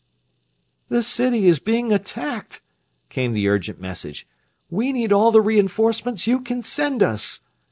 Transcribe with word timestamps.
"The 0.89 1.03
city 1.03 1.47
is 1.47 1.59
being 1.59 1.91
attacked!" 1.93 2.59
came 3.09 3.33
the 3.33 3.47
urgent 3.47 3.79
message. 3.79 4.25
"We 4.67 4.91
need 4.91 5.13
all 5.13 5.29
the 5.29 5.41
reinforcements 5.41 6.25
you 6.25 6.39
can 6.41 6.63
send 6.63 7.03
us!" 7.03 7.41